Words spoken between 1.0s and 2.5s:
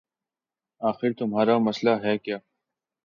تمہارا مسئلہ ہے کیا